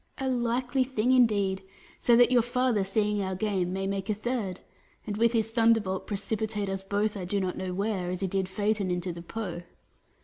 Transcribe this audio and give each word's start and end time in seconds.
Atlas. 0.17 0.33
A 0.33 0.35
likely 0.41 0.83
thing 0.83 1.11
indeed! 1.11 1.61
So 1.99 2.15
that 2.15 2.31
your 2.31 2.41
father 2.41 2.83
seeing 2.83 3.21
our 3.21 3.35
game, 3.35 3.71
may 3.71 3.85
make 3.85 4.09
a 4.09 4.15
third, 4.15 4.61
and 5.05 5.15
with 5.15 5.33
his 5.33 5.51
thunderbolt 5.51 6.07
precipitate 6.07 6.69
us 6.69 6.83
both 6.83 7.15
I 7.15 7.23
do 7.23 7.39
not 7.39 7.55
know 7.55 7.71
where, 7.71 8.09
as 8.09 8.21
he 8.21 8.27
did 8.27 8.49
Phaeton 8.49 8.89
into 8.89 9.13
the 9.13 9.21
Po 9.21 9.61